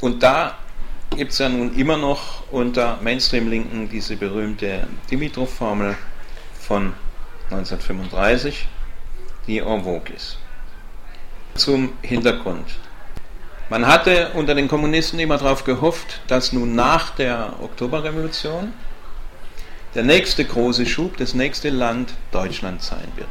[0.00, 0.58] Und da
[1.16, 5.96] gibt es ja nun immer noch unter Mainstream-Linken diese berühmte Dimitrov-Formel
[6.60, 6.92] von
[7.50, 8.68] 1935,
[9.46, 10.38] die en vogue ist.
[11.54, 12.66] Zum Hintergrund.
[13.68, 18.72] Man hatte unter den Kommunisten immer darauf gehofft, dass nun nach der Oktoberrevolution
[19.94, 23.28] der nächste große Schub, das nächste Land Deutschland sein wird,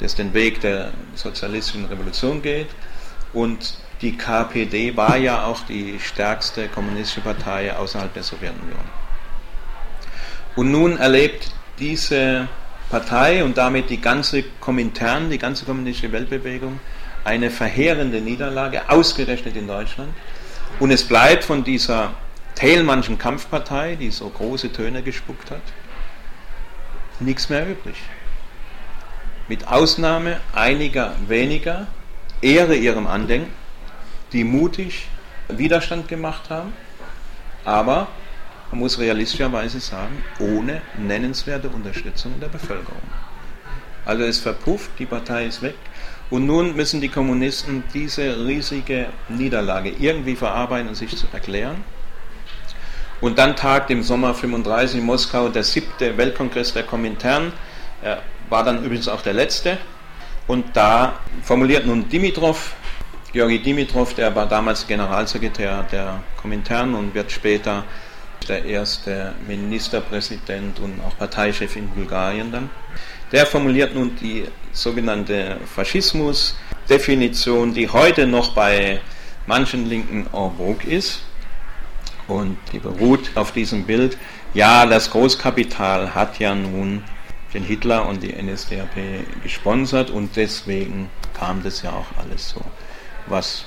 [0.00, 2.68] das den Weg der sozialistischen Revolution geht
[3.32, 8.84] und die KPD war ja auch die stärkste kommunistische Partei außerhalb der Sowjetunion.
[10.56, 12.48] Und nun erlebt diese
[12.90, 16.80] Partei und damit die ganze Komintern, die ganze kommunistische Weltbewegung,
[17.24, 20.12] eine verheerende Niederlage, ausgerechnet in Deutschland.
[20.80, 22.12] Und es bleibt von dieser
[22.54, 25.62] Thälmannschen Kampfpartei, die so große Töne gespuckt hat,
[27.20, 27.96] nichts mehr übrig.
[29.48, 31.86] Mit Ausnahme einiger weniger,
[32.40, 33.52] Ehre ihrem Andenken,
[34.34, 35.08] die mutig
[35.48, 36.72] Widerstand gemacht haben,
[37.64, 38.08] aber
[38.70, 43.00] man muss realistischerweise sagen, ohne nennenswerte Unterstützung der Bevölkerung.
[44.04, 45.76] Also es verpufft, die Partei ist weg
[46.28, 51.76] und nun müssen die Kommunisten diese riesige Niederlage irgendwie verarbeiten und sich zu erklären.
[53.20, 57.52] Und dann tagt im Sommer 35 in Moskau der siebte Weltkongress der Komintern,
[58.02, 59.78] er war dann übrigens auch der letzte.
[60.46, 62.74] Und da formuliert nun Dimitrov,
[63.34, 67.82] Georgi Dimitrov, der war damals Generalsekretär der Komintern und wird später
[68.46, 72.70] der erste Ministerpräsident und auch Parteichef in Bulgarien dann.
[73.32, 79.00] Der formuliert nun die sogenannte Faschismus-Definition, die heute noch bei
[79.48, 81.22] manchen Linken en vogue ist.
[82.28, 84.16] Und die beruht auf diesem Bild,
[84.54, 87.02] ja, das Großkapital hat ja nun
[87.52, 88.94] den Hitler und die NSDAP
[89.42, 92.64] gesponsert und deswegen kam das ja auch alles so.
[93.26, 93.64] Was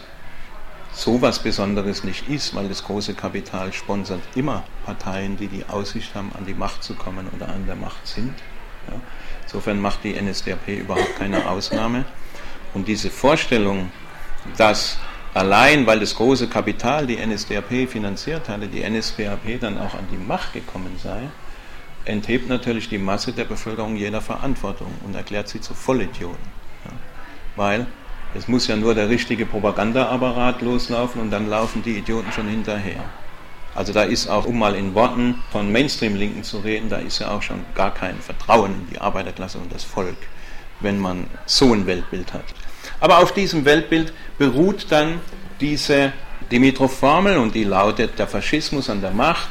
[0.94, 6.16] so was Besonderes nicht ist, weil das große Kapital sponsert immer Parteien, die die Aussicht
[6.16, 8.34] haben, an die Macht zu kommen oder an der Macht sind.
[8.90, 9.00] Ja.
[9.44, 12.06] Insofern macht die NSDAP überhaupt keine Ausnahme.
[12.74, 13.92] Und diese Vorstellung,
[14.58, 14.98] dass
[15.34, 20.18] allein weil das große Kapital die NSDAP finanziert hatte, die NSDAP dann auch an die
[20.18, 21.22] Macht gekommen sei,
[22.06, 26.38] enthebt natürlich die Masse der Bevölkerung jeder Verantwortung und erklärt sie zu Vollidioten.
[26.86, 26.92] Ja.
[27.56, 27.88] Weil
[28.36, 33.04] es muss ja nur der richtige Propagandaapparat loslaufen und dann laufen die Idioten schon hinterher.
[33.74, 37.32] Also da ist auch, um mal in Worten von Mainstream-Linken zu reden, da ist ja
[37.32, 40.18] auch schon gar kein Vertrauen in die Arbeiterklasse und das Volk,
[40.80, 42.46] wenn man so ein Weltbild hat.
[43.00, 45.22] Aber auf diesem Weltbild beruht dann
[45.60, 46.12] diese
[46.52, 49.48] Dimitrov-Formel und die lautet, der Faschismus an der Macht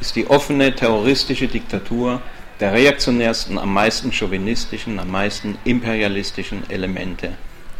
[0.00, 2.20] ist die offene terroristische Diktatur
[2.60, 7.32] der reaktionärsten, am meisten chauvinistischen, am meisten imperialistischen Elemente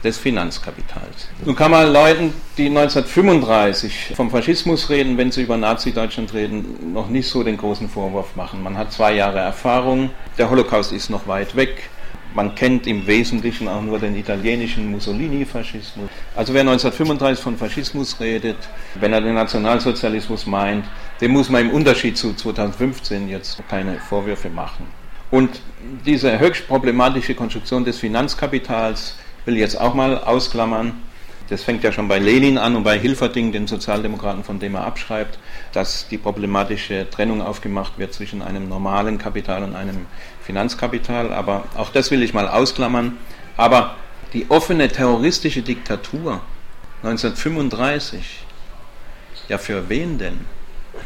[0.03, 1.28] des Finanzkapitals.
[1.44, 7.09] Nun kann man Leuten, die 1935 vom Faschismus reden, wenn sie über Nazi-Deutschland reden, noch
[7.09, 8.62] nicht so den großen Vorwurf machen.
[8.62, 11.91] Man hat zwei Jahre Erfahrung, der Holocaust ist noch weit weg,
[12.34, 16.09] man kennt im Wesentlichen auch nur den italienischen Mussolini-Faschismus.
[16.37, 18.56] Also wer 1935 von Faschismus redet,
[18.94, 20.84] wenn er den Nationalsozialismus meint,
[21.21, 24.87] dem muss man im Unterschied zu 2015 jetzt keine Vorwürfe machen.
[25.31, 25.61] Und
[26.06, 30.93] diese höchst problematische Konstruktion des Finanzkapitals will jetzt auch mal ausklammern.
[31.49, 34.84] Das fängt ja schon bei Lenin an und bei Hilferding, den Sozialdemokraten, von dem er
[34.84, 35.39] abschreibt,
[35.73, 40.06] dass die problematische Trennung aufgemacht wird zwischen einem normalen Kapital und einem
[40.43, 41.33] Finanzkapital.
[41.33, 43.19] Aber auch das will ich mal ausklammern.
[43.56, 43.97] Aber
[44.33, 46.41] die offene terroristische Diktatur
[47.03, 48.45] 1935,
[49.49, 50.47] ja für wen denn?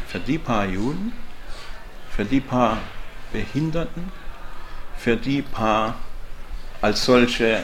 [0.07, 1.13] Für die paar Juden?
[2.11, 2.77] Für die paar
[3.31, 4.11] Behinderten?
[4.95, 5.95] Für die paar
[6.81, 7.63] als solche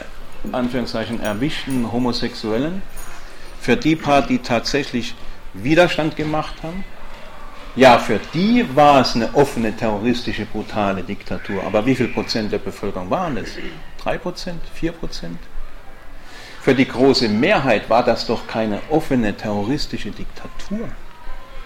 [0.52, 2.82] Anführungszeichen erwischten Homosexuellen,
[3.60, 5.14] für die paar, die tatsächlich
[5.54, 6.84] Widerstand gemacht haben,
[7.74, 11.62] ja, für die war es eine offene, terroristische, brutale Diktatur.
[11.64, 13.56] Aber wie viel Prozent der Bevölkerung waren es?
[14.02, 14.60] Drei Prozent?
[14.74, 15.38] Vier Prozent?
[16.60, 20.88] Für die große Mehrheit war das doch keine offene, terroristische Diktatur.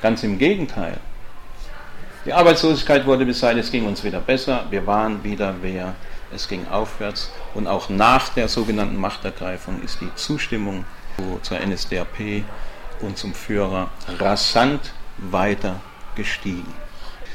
[0.00, 0.98] Ganz im Gegenteil.
[2.24, 5.94] Die Arbeitslosigkeit wurde beseitigt, es ging uns wieder besser, wir waren wieder wer
[6.34, 10.84] es ging aufwärts und auch nach der sogenannten Machtergreifung ist die Zustimmung
[11.40, 12.44] zur NSDAP
[13.00, 13.88] und zum Führer
[14.18, 15.80] rasant weiter
[16.14, 16.74] gestiegen.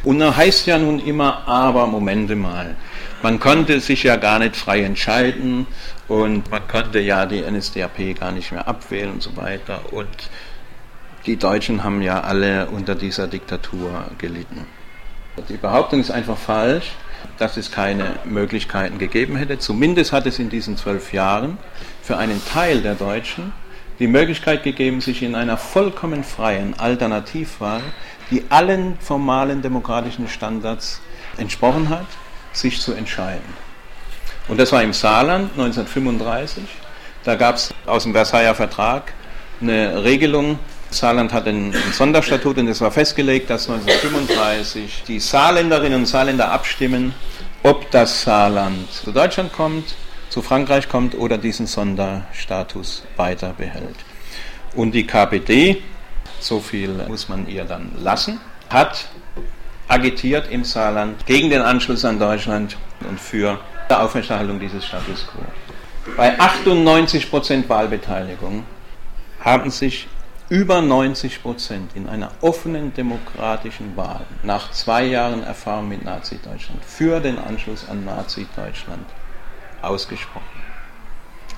[0.03, 2.75] Und da heißt ja nun immer, aber Momente mal,
[3.23, 5.65] man konnte sich ja gar nicht frei entscheiden
[6.07, 10.29] und man konnte ja die NSDAP gar nicht mehr abwählen und so weiter und
[11.25, 14.65] die Deutschen haben ja alle unter dieser Diktatur gelitten.
[15.49, 16.91] Die Behauptung ist einfach falsch
[17.37, 19.59] dass es keine Möglichkeiten gegeben hätte.
[19.59, 21.57] Zumindest hat es in diesen zwölf Jahren
[22.01, 23.53] für einen Teil der Deutschen
[23.99, 27.81] die Möglichkeit gegeben, sich in einer vollkommen freien Alternativwahl,
[28.31, 31.01] die allen formalen demokratischen Standards
[31.37, 32.07] entsprochen hat,
[32.51, 33.53] sich zu entscheiden.
[34.47, 36.63] Und das war im Saarland 1935.
[37.23, 39.13] Da gab es aus dem Versailler Vertrag
[39.61, 40.57] eine Regelung.
[40.93, 47.13] Saarland hat ein, Sonderstatut und es war festgelegt, dass 1935 die Saarländerinnen und Saarländer abstimmen,
[47.63, 49.95] ob das Saarland zu Deutschland kommt,
[50.29, 53.95] zu Frankreich kommt oder diesen Sonderstatus weiter behält.
[54.75, 55.81] Und die KPD,
[56.39, 58.39] so viel muss man ihr dann lassen,
[58.69, 59.09] hat
[59.87, 63.59] agitiert im Saarland gegen den Anschluss an Deutschland und für
[63.89, 65.41] die Aufrechterhaltung dieses Status quo.
[66.15, 68.63] Bei 98% Wahlbeteiligung
[69.41, 70.07] haben sich
[70.51, 77.21] über 90 Prozent in einer offenen demokratischen Wahl nach zwei Jahren Erfahrung mit Nazi-Deutschland für
[77.21, 79.05] den Anschluss an Nazi-Deutschland
[79.81, 80.43] ausgesprochen.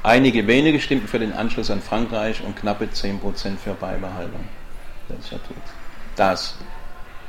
[0.04, 4.48] Einige wenige stimmten für den Anschluss an Frankreich und knappe 10 Prozent für Beibehaltung
[5.10, 5.72] des Statuts.
[6.16, 6.56] Das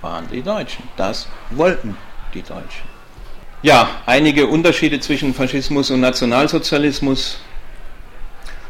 [0.03, 0.85] waren die Deutschen.
[0.99, 1.97] Das wollten
[2.35, 2.87] die Deutschen.
[3.63, 7.39] Ja, einige Unterschiede zwischen Faschismus und Nationalsozialismus.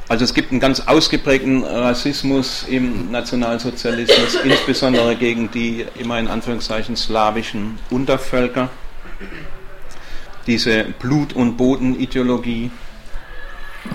[0.06, 6.94] Also es gibt einen ganz ausgeprägten Rassismus im Nationalsozialismus, insbesondere gegen die immer in Anführungszeichen
[6.94, 8.68] slawischen Untervölker.
[10.46, 12.70] Diese Blut- und Bodenideologie,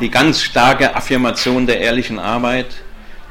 [0.02, 2.68] die ganz starke Affirmation der ehrlichen Arbeit,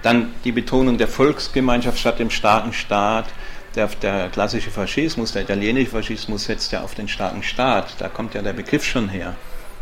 [0.03, 3.27] dann die Betonung der Volksgemeinschaft statt dem starken Staat,
[3.75, 7.95] der, der, klassische Faschismus, der italienische Faschismus setzt ja auf den starken Staat.
[7.99, 9.35] Da kommt ja der Begriff schon her.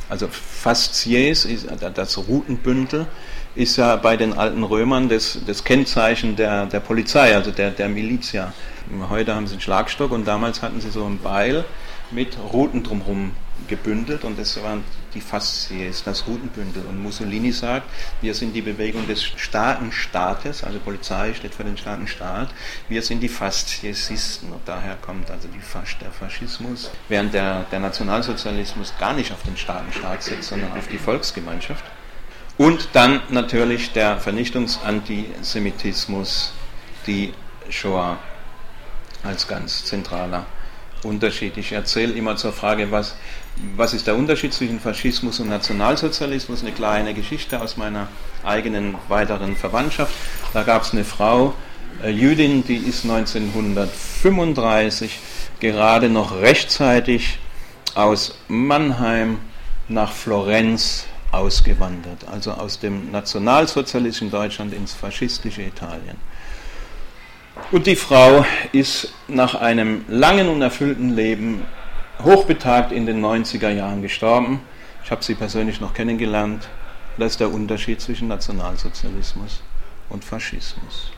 [0.08, 1.48] Also Faszies,
[1.94, 3.06] das Routenbündel,
[3.54, 7.88] ist ja bei den alten Römern das, das Kennzeichen der, der Polizei, also der, der
[7.88, 8.52] Milizia.
[9.08, 11.64] Heute haben sie einen Schlagstock und damals hatten sie so ein Beil
[12.10, 13.32] mit Routen drumherum
[13.68, 16.84] gebündelt und das waren die Faszies, das Routenbündel.
[16.86, 17.88] Und Mussolini sagt,
[18.20, 22.50] wir sind die Bewegung des starken Staates, also Polizei steht für den starken Staat,
[22.88, 28.94] wir sind die Fasziesisten und daher kommt also Fasch, der Faschismus, während der, der Nationalsozialismus
[28.98, 31.84] gar nicht auf den starken Staat setzt, sondern auf die Volksgemeinschaft.
[32.58, 36.52] Und dann natürlich der Vernichtungsantisemitismus,
[37.06, 37.32] die
[37.68, 38.18] Shoah
[39.22, 40.46] als ganz zentraler
[41.02, 41.56] Unterschied.
[41.56, 43.16] Ich erzähle immer zur Frage, was,
[43.76, 46.62] was ist der Unterschied zwischen Faschismus und Nationalsozialismus?
[46.62, 48.08] Eine kleine Geschichte aus meiner
[48.44, 50.14] eigenen weiteren Verwandtschaft.
[50.52, 51.54] Da gab es eine Frau,
[52.02, 55.18] äh, Jüdin, die ist 1935
[55.60, 57.38] gerade noch rechtzeitig
[57.94, 59.38] aus Mannheim
[59.88, 66.16] nach Florenz ausgewandert, also aus dem nationalsozialistischen Deutschland ins faschistische Italien.
[67.72, 71.62] Und die Frau ist nach einem langen und erfüllten Leben
[72.24, 74.60] hochbetagt in den 90er Jahren gestorben.
[75.04, 76.68] Ich habe sie persönlich noch kennengelernt.
[77.18, 79.62] Das ist der Unterschied zwischen Nationalsozialismus
[80.08, 81.12] und Faschismus.